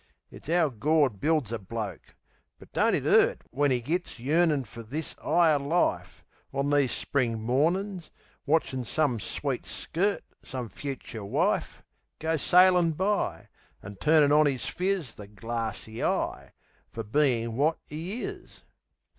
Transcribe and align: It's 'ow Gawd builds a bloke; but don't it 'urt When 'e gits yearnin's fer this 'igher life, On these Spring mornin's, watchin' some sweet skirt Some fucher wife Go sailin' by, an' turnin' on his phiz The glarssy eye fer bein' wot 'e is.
It's 0.31 0.49
'ow 0.49 0.69
Gawd 0.69 1.19
builds 1.19 1.51
a 1.51 1.59
bloke; 1.59 2.15
but 2.57 2.73
don't 2.73 2.95
it 2.95 3.05
'urt 3.05 3.43
When 3.51 3.71
'e 3.71 3.79
gits 3.81 4.17
yearnin's 4.19 4.67
fer 4.67 4.81
this 4.81 5.13
'igher 5.23 5.59
life, 5.59 6.23
On 6.51 6.71
these 6.71 6.91
Spring 6.91 7.39
mornin's, 7.39 8.09
watchin' 8.47 8.83
some 8.83 9.19
sweet 9.19 9.67
skirt 9.67 10.23
Some 10.41 10.69
fucher 10.69 11.23
wife 11.23 11.83
Go 12.17 12.35
sailin' 12.35 12.93
by, 12.93 13.49
an' 13.83 13.97
turnin' 13.97 14.31
on 14.31 14.47
his 14.47 14.65
phiz 14.65 15.13
The 15.13 15.27
glarssy 15.27 16.01
eye 16.03 16.53
fer 16.91 17.03
bein' 17.03 17.55
wot 17.55 17.77
'e 17.91 18.23
is. 18.23 18.63